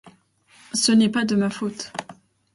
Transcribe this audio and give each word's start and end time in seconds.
Ce 0.73 0.91
n’est 0.91 1.11
pas 1.11 1.25
de 1.25 1.35
ma 1.35 1.51
faute! 1.51 1.91